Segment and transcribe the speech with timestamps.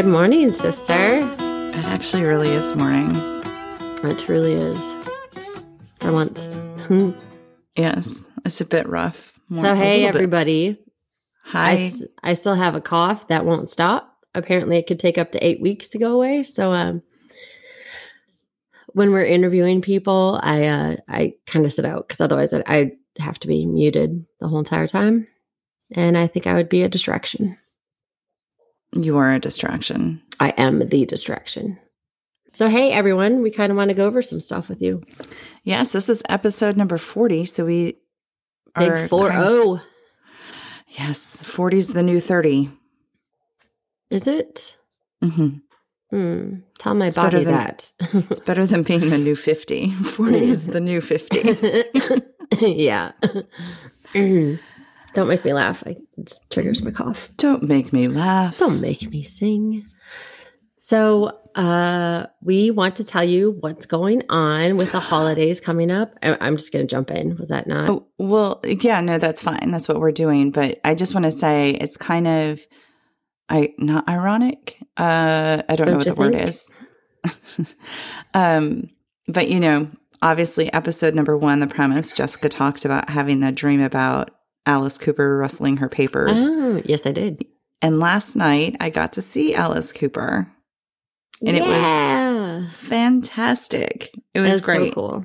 [0.00, 0.94] Good morning, sister.
[0.94, 3.14] It actually really is morning.
[4.02, 4.80] It truly is.
[5.98, 6.56] For once.
[7.76, 9.38] Yes, it's a bit rough.
[9.50, 10.14] More- so, hey, bit.
[10.14, 10.78] everybody.
[11.44, 11.72] I, Hi.
[11.74, 14.16] s- I still have a cough that won't stop.
[14.34, 16.44] Apparently, it could take up to eight weeks to go away.
[16.44, 17.02] So, um,
[18.94, 22.92] when we're interviewing people, I uh, I kind of sit out because otherwise I'd, I'd
[23.18, 25.26] have to be muted the whole entire time,
[25.92, 27.58] and I think I would be a distraction.
[28.92, 30.20] You are a distraction.
[30.40, 31.78] I am the distraction.
[32.52, 35.04] So, hey, everyone, we kind of want to go over some stuff with you.
[35.62, 37.44] Yes, this is episode number 40.
[37.44, 37.98] So we
[38.78, 39.80] Big are four kind- oh,
[40.88, 42.70] Yes, 40 is the new 30.
[44.10, 44.76] is it?
[45.22, 45.58] Mm-hmm.
[46.10, 46.54] Hmm.
[46.78, 47.92] Tell my better body than- that.
[48.30, 49.90] It's better than being the new 50.
[49.92, 51.54] 40 is the new 50.
[52.60, 53.12] yeah.
[55.14, 55.82] Don't make me laugh.
[55.86, 57.28] I, it triggers my cough.
[57.36, 58.58] Don't make me laugh.
[58.58, 59.84] Don't make me sing.
[60.78, 66.14] So, uh, we want to tell you what's going on with the holidays coming up.
[66.22, 67.36] I- I'm just going to jump in.
[67.36, 67.90] Was that not?
[67.90, 69.70] Oh, well, yeah, no, that's fine.
[69.70, 70.50] That's what we're doing.
[70.50, 72.60] But I just want to say it's kind of
[73.48, 74.78] I not ironic.
[74.96, 76.70] Uh I don't, know Don't what you the word is.
[78.34, 78.88] um,
[79.28, 79.90] but you know,
[80.22, 84.30] obviously episode number one, the premise, Jessica talked about having the dream about
[84.66, 86.38] Alice Cooper rustling her papers.
[86.40, 87.44] Oh, yes, I did.
[87.82, 90.50] And last night I got to see Alice Cooper.
[91.46, 94.10] And it was fantastic.
[94.34, 94.94] It was so great.
[94.94, 95.24] cool.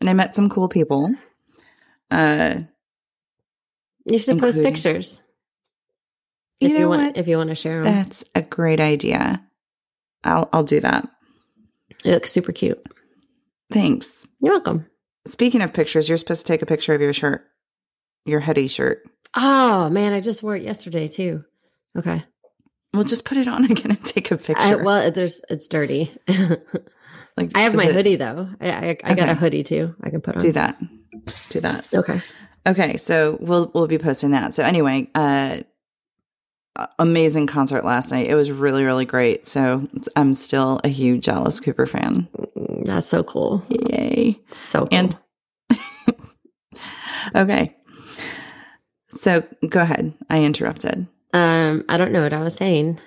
[0.00, 1.12] And I met some cool people.
[2.10, 2.60] Uh
[4.06, 5.22] You should post pictures
[6.60, 7.02] You if you know want.
[7.02, 7.16] what?
[7.18, 9.42] If you want to share them, That's a great idea.
[10.24, 11.06] I'll I'll do that.
[12.04, 12.82] it looks super cute.
[13.70, 14.26] Thanks.
[14.40, 14.86] You're welcome.
[15.26, 17.44] Speaking of pictures, you're supposed to take a picture of your shirt,
[18.28, 19.02] your hoodie shirt.
[19.36, 21.44] Oh man, I just wore it yesterday too.
[21.96, 22.22] Okay.
[22.94, 24.56] Well, just put it on again and take a picture.
[24.62, 26.10] I, well, there's it's dirty.
[27.36, 28.48] like, I have my it- hoodie though.
[28.60, 29.94] I I, I got a hoodie too.
[30.02, 30.40] I can put on.
[30.42, 30.78] Do that.
[31.50, 31.86] Do that.
[31.92, 32.20] Okay.
[32.66, 34.54] Okay, so we'll we'll be posting that.
[34.54, 35.60] So anyway, uh
[36.98, 38.28] amazing concert last night.
[38.28, 39.48] It was really really great.
[39.48, 42.28] So I'm still a huge Alice Cooper fan.
[42.56, 43.64] Mm, That's so cool.
[43.68, 44.38] Yay.
[44.52, 44.88] So cool.
[44.92, 45.18] And
[47.34, 47.76] okay.
[49.18, 50.14] So go ahead.
[50.30, 51.06] I interrupted.
[51.32, 52.98] um, I don't know what I was saying.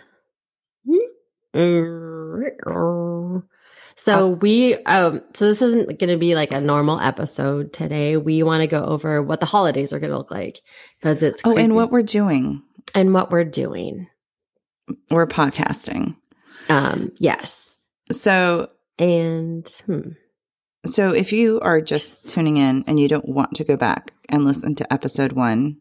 [3.95, 8.17] So we um so this isn't going to be like a normal episode today.
[8.17, 10.59] We want to go over what the holidays are going to look like
[10.99, 12.63] because it's Oh, and what we're doing.
[12.95, 14.07] and what we're doing.
[15.09, 16.15] We're podcasting.
[16.69, 17.79] Um yes.
[18.11, 20.09] So And hmm,
[20.85, 24.43] So, if you are just tuning in and you don't want to go back and
[24.45, 25.77] listen to episode one,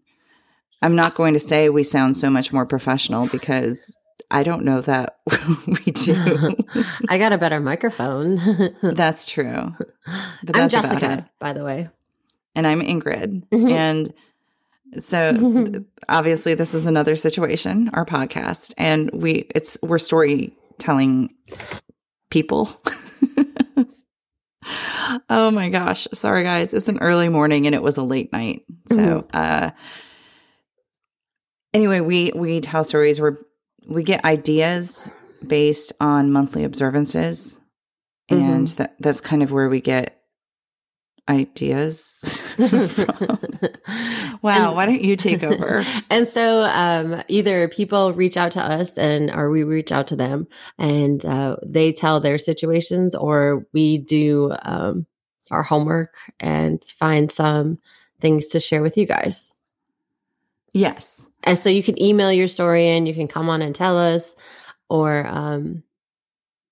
[0.82, 3.96] I'm not going to say we sound so much more professional because
[4.30, 5.18] I don't know that
[5.66, 6.56] we do.
[7.08, 8.38] I got a better microphone.
[8.82, 9.74] that's true.
[10.42, 10.82] But I'm that's it.
[10.82, 11.88] Jessica, by the way.
[12.54, 13.46] And I'm Ingrid.
[13.50, 13.70] Mhm.
[13.70, 14.14] And
[15.02, 21.32] so obviously this is another situation, our podcast, and we it's we're storytelling
[22.30, 22.80] people.
[25.28, 26.06] oh my gosh.
[26.12, 26.72] Sorry guys.
[26.74, 28.64] It's an early morning and it was a late night.
[28.90, 29.70] So uh
[31.74, 33.38] anyway, we we tell stories where
[33.86, 35.10] we get ideas
[35.46, 37.58] based on monthly observances.
[38.28, 40.20] And that that's kind of where we get
[41.28, 42.40] ideas.
[44.42, 45.84] Wow, And- why don't you take over?
[46.10, 50.16] and so um, either people reach out to us and or we reach out to
[50.16, 50.46] them
[50.78, 55.06] and uh, they tell their situations or we do um,
[55.50, 57.78] our homework and find some
[58.20, 59.52] things to share with you guys.
[60.72, 61.26] Yes.
[61.44, 64.34] And so you can email your story in, you can come on and tell us
[64.88, 65.82] or um,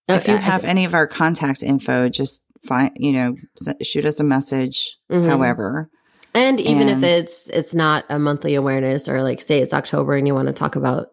[0.09, 3.35] If you I- have any of our contact info, just find, you know,
[3.83, 5.27] shoot us a message, Mhm.
[5.29, 5.91] however.
[6.35, 10.15] And even And- if it's it's not a monthly awareness or like say it's October
[10.17, 11.09] and you want to talk about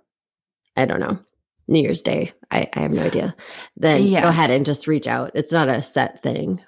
[0.77, 1.17] I don't know,
[1.69, 2.33] New Year's Day.
[2.51, 3.33] I, I have no idea.
[3.77, 5.31] Then go ahead and just reach out.
[5.35, 6.61] It's not a set thing.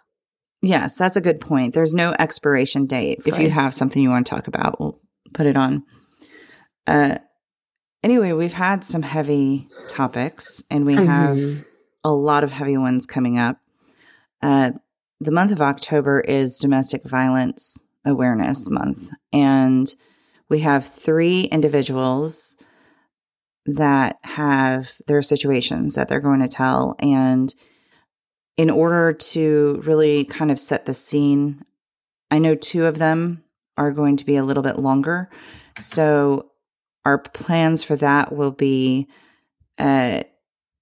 [0.61, 1.73] Yes, that's a good point.
[1.73, 3.19] There's no expiration date.
[3.25, 4.99] If you have something you want to talk about, we'll
[5.33, 5.83] put it on.
[6.87, 7.17] Uh,
[8.03, 11.65] anyway, we've had some heavy topics, and we have Mhm.
[12.03, 13.59] a lot of heavy ones coming up.
[14.41, 14.71] Uh,
[15.19, 19.93] the month of October is Domestic Violence Awareness Month, and
[20.49, 22.57] we have three individuals
[23.65, 26.95] that have their situations that they're going to tell.
[26.99, 27.53] And
[28.55, 31.65] in order to really kind of set the scene,
[32.31, 33.43] I know two of them
[33.75, 35.29] are going to be a little bit longer.
[35.77, 36.51] So,
[37.07, 39.07] our plans for that will be
[39.77, 40.21] uh,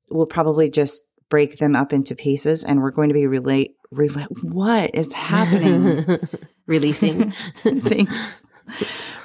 [0.10, 4.28] we'll probably just break them up into pieces and we're going to be relate relate
[4.44, 6.20] what is happening
[6.68, 7.32] Releasing.
[7.58, 8.44] Thanks.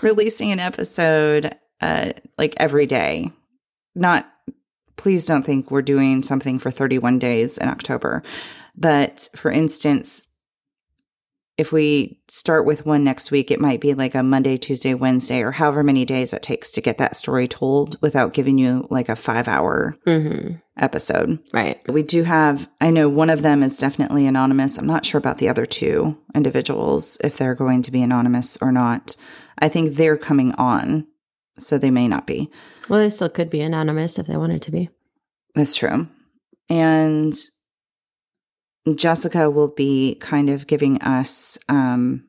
[0.02, 3.32] Releasing an episode uh, like every day.
[3.94, 4.30] Not,
[4.96, 8.22] please don't think we're doing something for 31 days in October.
[8.76, 10.28] But for instance,
[11.60, 15.42] if we start with one next week, it might be like a Monday, Tuesday, Wednesday,
[15.42, 19.10] or however many days it takes to get that story told without giving you like
[19.10, 21.38] a five hour hmm episode.
[21.52, 21.78] Right.
[21.92, 24.78] We do have, I know one of them is definitely anonymous.
[24.78, 28.72] I'm not sure about the other two individuals, if they're going to be anonymous or
[28.72, 29.14] not.
[29.58, 31.06] I think they're coming on,
[31.58, 32.50] so they may not be.
[32.88, 34.88] Well, they still could be anonymous if they wanted to be.
[35.54, 36.08] That's true.
[36.70, 37.38] And
[38.94, 42.24] Jessica will be kind of giving us um,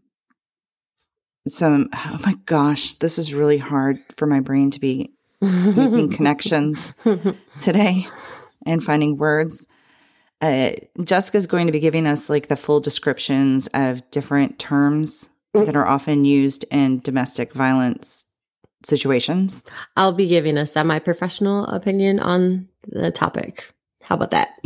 [1.48, 6.94] some, oh my gosh, this is really hard for my brain to be making connections
[7.59, 8.07] today
[8.65, 9.68] and finding words.
[10.42, 10.71] Uh,
[11.03, 15.88] Jessica's going to be giving us like the full descriptions of different terms that are
[15.88, 18.25] often used in domestic violence
[18.83, 19.63] situations.
[19.95, 23.65] I'll be giving a semi professional opinion on the topic.
[24.03, 24.57] How about that?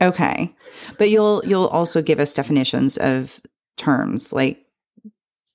[0.00, 0.54] Okay.
[0.96, 3.40] But you'll you'll also give us definitions of
[3.76, 4.64] terms like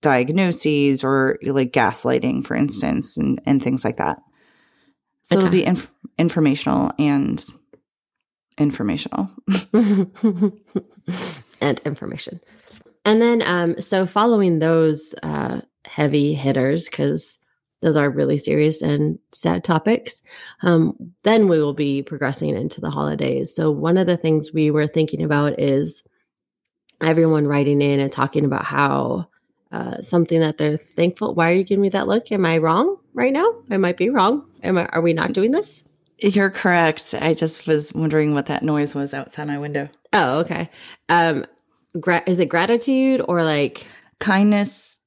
[0.01, 4.19] diagnoses or like gaslighting for instance and and things like that.
[5.23, 7.43] So it'll be inf- informational and
[8.57, 9.29] informational.
[11.61, 12.39] and information.
[13.05, 17.39] And then, um, so following those uh, heavy hitters, because
[17.83, 20.23] those are really serious and sad topics,
[20.63, 23.53] um, then we will be progressing into the holidays.
[23.55, 26.03] So, one of the things we were thinking about is
[27.01, 29.27] everyone writing in and talking about how
[29.71, 31.35] uh, something that they're thankful.
[31.35, 32.31] Why are you giving me that look?
[32.31, 33.47] Am I wrong right now?
[33.69, 34.45] I might be wrong.
[34.63, 35.83] Am I, are we not doing this?
[36.19, 37.13] You're correct.
[37.19, 39.89] I just was wondering what that noise was outside my window.
[40.13, 40.69] Oh, okay.
[41.09, 41.45] Um,
[41.99, 43.87] gra- is it gratitude or like
[44.23, 44.99] Kindness.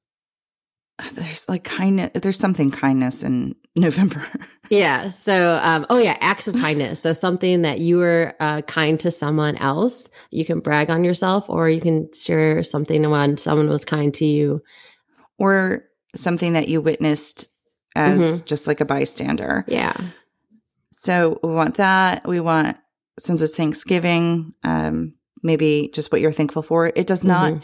[1.13, 2.11] There's like kindness.
[2.15, 4.25] There's something kindness in November.
[4.69, 5.09] Yeah.
[5.09, 6.99] So, um, oh yeah, acts of kindness.
[7.01, 11.49] So something that you were uh, kind to someone else, you can brag on yourself,
[11.49, 14.63] or you can share something when someone was kind to you.
[15.39, 15.83] or
[16.15, 17.47] something that you witnessed
[17.95, 18.45] as Mhm.
[18.47, 19.63] just like a bystander.
[19.67, 19.93] Yeah.
[20.93, 22.27] So we want that.
[22.27, 22.75] We want,
[23.19, 26.91] since it's Thanksgiving, um, maybe just what you're thankful for.
[26.95, 27.61] It does not, Mhm.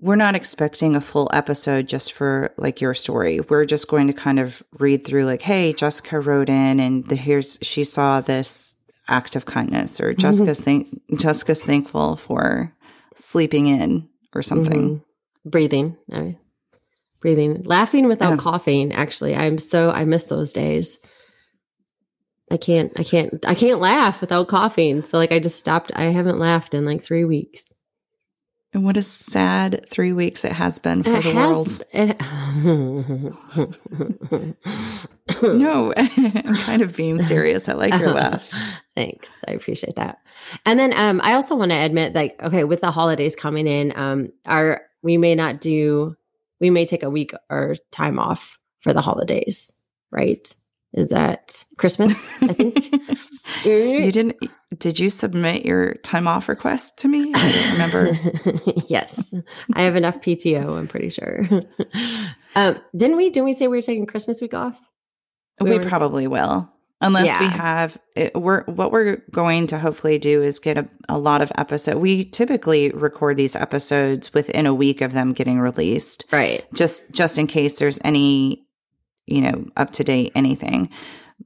[0.00, 3.40] We're not expecting a full episode just for like your story.
[3.40, 7.16] We're just going to kind of read through like, hey, Jessica wrote in and the,
[7.16, 8.76] here's, she saw this
[9.08, 12.72] act of kindness or Jessica's thank, Jessica's thankful for
[13.16, 15.00] sleeping in or something.
[15.00, 15.50] Mhm.
[15.50, 15.96] Breathing.
[16.12, 16.38] I mean,
[17.20, 17.62] breathing.
[17.64, 18.36] Laughing without Yeah.
[18.36, 18.92] coughing.
[18.92, 20.98] Actually, I'm so I miss those days.
[22.50, 22.92] I can't.
[22.96, 23.44] I can't.
[23.46, 25.04] I can't laugh without coughing.
[25.04, 25.90] So like, I just stopped.
[25.94, 27.74] I haven't laughed in like three weeks.
[28.74, 31.56] And what a sad three weeks it has been for It the has.
[31.56, 31.82] world.
[31.92, 32.20] It,
[35.42, 37.68] No, I'm kind of being serious.
[37.68, 38.50] I like your laugh.
[38.96, 39.42] Thanks.
[39.46, 40.18] I appreciate that.
[40.66, 43.92] And then um I also want to admit like okay, with the holidays coming in,
[43.96, 46.16] um our we may not do
[46.60, 49.72] we may take a week or time off for the holidays,
[50.10, 50.52] right?
[50.94, 52.12] Is that Christmas?
[52.42, 52.92] I think.
[53.64, 54.36] you didn't.
[54.78, 57.32] Did you submit your time off request to me?
[57.34, 58.72] I don't remember.
[58.88, 59.34] yes.
[59.74, 61.42] I have enough PTO, I'm pretty sure.
[62.56, 64.80] um didn't we didn't we say we were taking Christmas week off?
[65.60, 67.98] we We were- probably will, unless we have.
[68.16, 71.96] It, we're what we're going to hopefully do is get a, a lot of episode.
[71.98, 76.24] We typically record these episodes within a week of them getting released.
[76.32, 76.64] Right.
[76.74, 78.66] just just in case there's any
[79.28, 80.88] you know up to date anything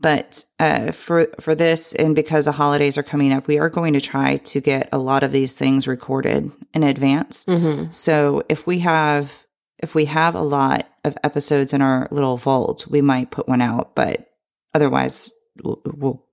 [0.00, 3.92] but uh, for for this and because the holidays are coming up we are going
[3.92, 8.66] to try to get a lot of these things recorded in advance hmm so if
[8.66, 9.32] we have
[9.78, 13.60] if we have a lot of episodes in our little vault we might put one
[13.60, 14.30] out but
[14.74, 16.24] otherwise we'll, we'll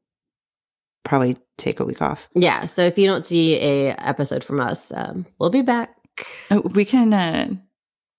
[1.03, 2.65] probably take a week off Yeah.
[2.65, 5.95] So if you don't see a episode from us, um, we'll be back.
[6.51, 7.55] Oh, we can uh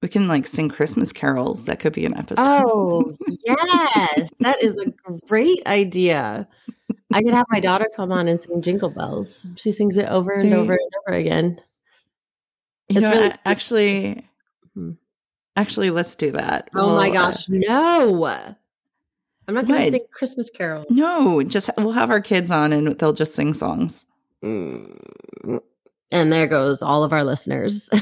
[0.02, 3.14] we can like sing christmas carols that could be an episode Oh,
[3.46, 4.30] yes.
[4.40, 4.92] That is a
[5.26, 6.48] great idea.
[7.12, 9.46] I could have my daughter come on and sing Jingle Bells.
[9.56, 11.60] She sings it over and over and over again.
[12.88, 14.26] You It's know, really actually,
[14.74, 14.92] Hmm.
[15.56, 16.70] actually, let's do that.
[16.74, 18.24] Oh my We'll, uh, gosh, no.
[19.48, 20.86] I'm not going to sing Christmas carols.
[20.90, 24.06] no, just we'll have our kids on and they'll just sing songs.
[24.44, 25.60] Mm.
[26.12, 27.90] And there goes all of our listeners.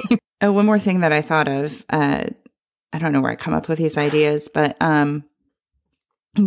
[0.42, 1.84] Oh, one more thing that I thought of.
[1.90, 2.24] Uh,
[2.92, 5.24] I don't know where I come up with these ideas, but um,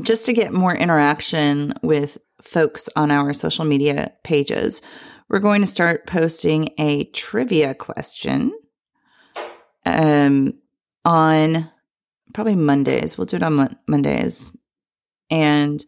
[0.02, 4.82] just to get more interaction with folks on our social media pages,
[5.30, 8.52] we're going to start posting a trivia question
[9.86, 10.54] um,
[11.06, 11.70] on
[12.34, 13.18] probably Mondays.
[13.18, 14.56] We'll do it on Mon- Mondays.
[15.30, 15.84] And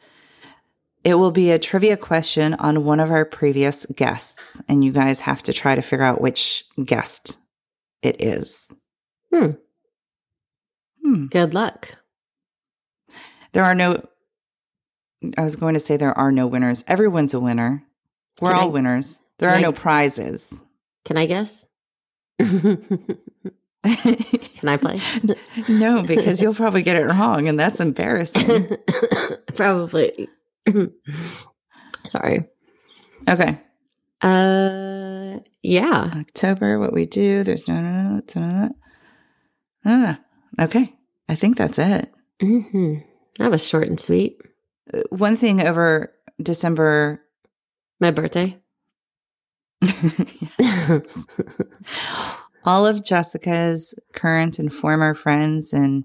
[1.04, 4.62] it will be a trivia question on one of our previous guests.
[4.68, 7.38] And you guys have to try to figure out which guest
[8.06, 8.74] it is.
[9.34, 9.52] Hmm.
[11.04, 11.26] Hmm.
[11.28, 11.98] Good luck.
[13.54, 14.06] There are no,
[15.38, 16.84] I was going to say there are no winners.
[16.88, 17.84] Everyone's a winner.
[18.42, 19.22] We're Can all I- winners.
[19.40, 20.64] There are I- no prizes.
[21.06, 21.66] Can I guess?
[22.40, 23.18] Can
[24.66, 25.00] I play?
[25.70, 28.76] no, because you'll probably get it wrong, and that's embarrassing.
[29.56, 30.28] Probably.
[32.08, 32.46] Sorry.
[33.30, 33.60] Okay.
[34.26, 36.12] Uh, yeah.
[36.16, 37.44] October, what we do.
[37.44, 38.70] There's no, no, no, no, no,
[39.86, 40.18] no, no.
[40.66, 40.94] Okay.
[41.30, 42.12] I think that's it.
[42.42, 42.96] hmm
[43.38, 44.38] That was short and sweet.
[44.94, 47.22] Uh, One thing over December.
[48.00, 48.58] My birthday.
[52.66, 56.04] all of Jessica's current and former friends and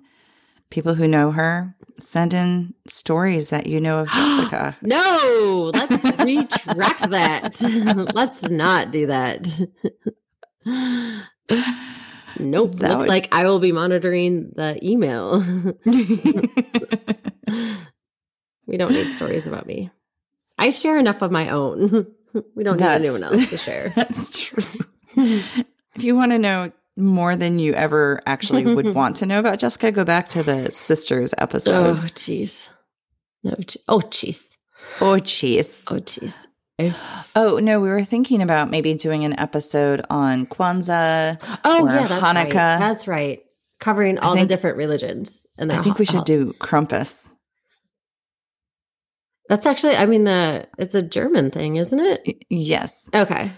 [0.70, 4.76] people who know her send in stories that you know of Jessica.
[4.82, 7.60] no, let's retract that.
[8.14, 9.46] let's not do that.
[12.38, 12.70] Nope.
[12.76, 15.40] That Looks would- like I will be monitoring the email.
[18.66, 19.90] we don't need stories about me.
[20.56, 22.06] I share enough of my own.
[22.54, 23.88] we don't need anyone else to share.
[23.90, 24.62] That's true.
[25.16, 29.58] if you want to know more than you ever actually would want to know about
[29.58, 31.96] Jessica, go back to the sisters episode.
[31.96, 32.68] Oh, jeez.
[33.42, 33.54] No.
[33.88, 34.48] Oh, jeez.
[35.00, 35.84] Oh, jeez.
[35.90, 36.46] Oh, jeez.
[36.78, 37.24] Oh.
[37.36, 41.38] oh, no, we were thinking about maybe doing an episode on Kwanzaa.
[41.64, 42.48] Oh, yeah, that's right.
[42.48, 42.78] Hanukkah.
[42.78, 43.42] That's right.
[43.80, 45.46] Covering all think- the different religions.
[45.58, 47.28] And I think we should do Krampus.
[49.50, 52.44] That's actually, I mean, the it's a German thing, isn't it?
[52.48, 53.10] Yes.
[53.12, 53.50] Okay.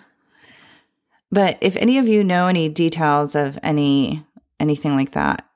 [1.33, 4.25] But if any of you know any details of any
[4.61, 5.49] anything like that,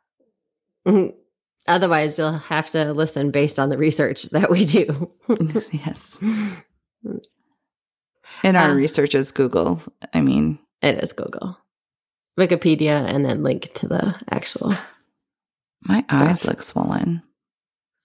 [0.86, 1.14] Mhm.
[1.68, 5.10] Otherwise, you'll have to listen based on the research that we do.
[5.72, 6.20] yes.
[8.44, 9.82] And our Uh, research is Google.
[10.14, 11.58] I mean, it is Google,
[12.38, 14.74] Wikipedia, and then link to the actual.
[15.82, 17.22] my eyes look swollen.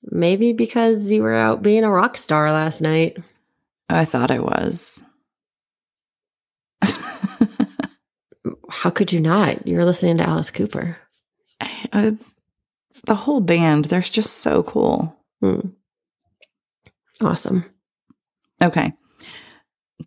[0.04, 3.18] Maybe because you were out being a rock star last night.
[3.90, 5.04] I thought I was.
[8.72, 9.68] How could you not?
[9.68, 10.98] You're listening to Alice Cooper.
[11.62, 12.18] I-
[13.06, 15.16] the whole band, they're just so cool.
[15.42, 15.60] Hmm.
[17.20, 17.66] Awesome.
[18.62, 18.94] Okay.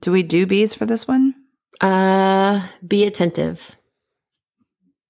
[0.01, 1.35] Do we do bees for this one?
[1.81, 3.77] Uh, be attentive.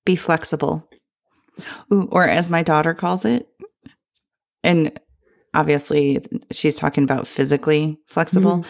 [0.05, 0.89] Be flexible.
[1.93, 3.47] Ooh, or as my daughter calls it,
[4.63, 4.99] and
[5.55, 6.21] obviously
[6.51, 8.65] she's talking about physically flexible.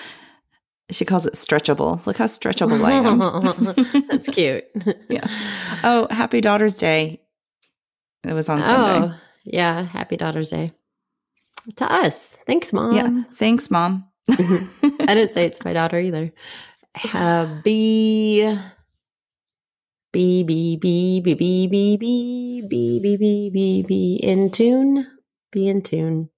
[0.90, 2.04] She calls it stretchable.
[2.06, 4.06] Look how stretchable I am.
[4.08, 4.64] That's cute.
[5.08, 5.44] yes.
[5.82, 7.22] Oh, happy Daughter's Day.
[8.26, 9.06] It was on Sunday.
[9.06, 9.82] Oh, yeah.
[9.82, 10.72] Happy Daughter's Day.
[11.76, 12.30] To us.
[12.30, 12.94] Thanks, Mom.
[12.94, 13.22] Yeah.
[13.32, 14.06] Thanks, Mom.
[14.28, 14.36] I
[15.08, 16.32] didn't say it's my daughter either.
[17.12, 18.56] Uh, be.
[20.12, 25.06] Be, be, be, be, be, be, be, be, be, be, be, be in tune.
[25.50, 26.28] Be in tune.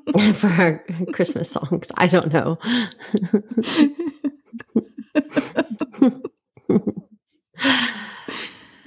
[0.34, 1.90] For our Christmas songs.
[1.96, 2.58] I don't know.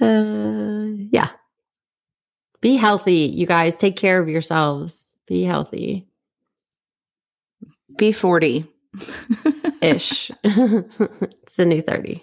[0.00, 1.28] uh, yeah.
[2.60, 3.76] Be healthy, you guys.
[3.76, 5.10] Take care of yourselves.
[5.26, 6.06] Be healthy
[7.96, 8.66] Be 40.
[9.82, 10.30] ish.
[10.44, 12.22] it's the new 30.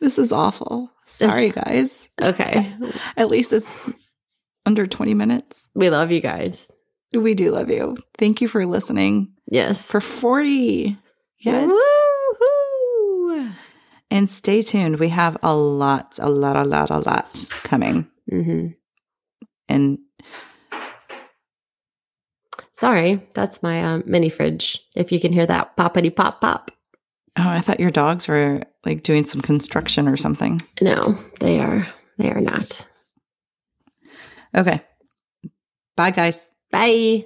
[0.00, 0.90] this is awful.
[1.06, 2.10] Sorry, guys.
[2.22, 2.74] Okay.
[3.16, 3.80] At least it's
[4.68, 5.70] under 20 minutes.
[5.74, 6.70] We love you guys.
[7.14, 7.96] We do love you.
[8.18, 9.32] Thank you for listening.
[9.50, 9.90] Yes.
[9.90, 10.94] For 40.
[11.38, 11.70] Yes.
[11.70, 13.48] Woo-hoo.
[14.10, 14.98] And stay tuned.
[14.98, 18.06] We have a lot, a lot, a lot, a lot coming.
[18.30, 18.74] Mhm.
[19.70, 19.98] And
[22.74, 24.78] Sorry, that's my um, mini fridge.
[24.94, 26.70] If you can hear that poppity pop pop.
[27.36, 30.60] oh, I thought your dogs were like doing some construction or something.
[30.80, 31.86] No, they are.
[32.18, 32.86] They are not.
[34.56, 34.80] Okay.
[35.96, 36.48] Bye, guys.
[36.70, 37.24] Bye.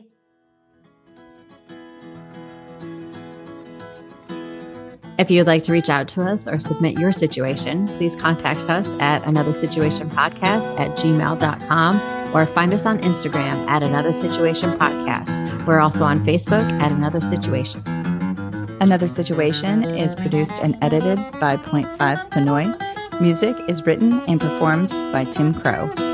[5.19, 8.69] If you would like to reach out to us or submit your situation, please contact
[8.69, 14.71] us at Another Situation Podcast at gmail.com or find us on Instagram at Another Situation
[14.71, 15.67] Podcast.
[15.67, 17.83] We're also on Facebook at Another Situation.
[18.81, 23.21] Another Situation is produced and edited by Point Five Pinoy.
[23.21, 26.12] Music is written and performed by Tim Crowe.